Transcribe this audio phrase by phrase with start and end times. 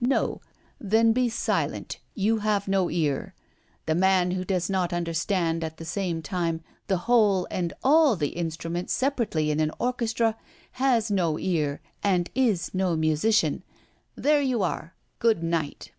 [0.00, 0.40] No.
[0.80, 2.00] Then be silent.
[2.16, 3.32] You have no ear.
[3.86, 8.30] The man who does not understand, at the same time, the whole and all the
[8.30, 10.36] instruments separately in an orchestra
[10.82, 13.62] has no ear, and is no musician.
[14.16, 14.96] There you are!
[15.20, 15.92] Good night!'"